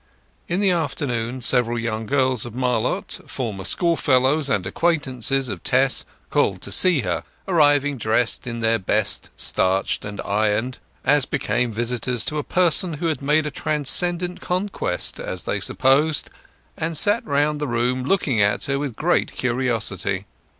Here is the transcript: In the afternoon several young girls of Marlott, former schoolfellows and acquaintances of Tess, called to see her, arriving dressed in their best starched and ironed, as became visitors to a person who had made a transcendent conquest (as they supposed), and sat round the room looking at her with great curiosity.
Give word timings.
In 0.47 0.61
the 0.61 0.71
afternoon 0.71 1.41
several 1.41 1.77
young 1.77 2.07
girls 2.07 2.43
of 2.43 2.55
Marlott, 2.55 3.19
former 3.27 3.63
schoolfellows 3.63 4.49
and 4.49 4.65
acquaintances 4.65 5.47
of 5.47 5.63
Tess, 5.63 6.05
called 6.31 6.59
to 6.63 6.71
see 6.71 7.01
her, 7.01 7.23
arriving 7.47 7.97
dressed 7.99 8.47
in 8.47 8.61
their 8.61 8.79
best 8.79 9.29
starched 9.35 10.03
and 10.03 10.19
ironed, 10.21 10.79
as 11.05 11.25
became 11.27 11.71
visitors 11.71 12.25
to 12.25 12.39
a 12.39 12.43
person 12.43 12.93
who 12.93 13.05
had 13.05 13.21
made 13.21 13.45
a 13.45 13.51
transcendent 13.51 14.41
conquest 14.41 15.19
(as 15.19 15.43
they 15.43 15.59
supposed), 15.59 16.31
and 16.75 16.97
sat 16.97 17.23
round 17.23 17.61
the 17.61 17.67
room 17.67 18.03
looking 18.03 18.41
at 18.41 18.63
her 18.63 18.79
with 18.79 18.95
great 18.95 19.33
curiosity. 19.35 20.25